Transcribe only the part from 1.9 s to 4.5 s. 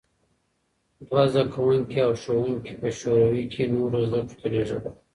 او ښوونکي په شوروي کې نورو زدکړو ته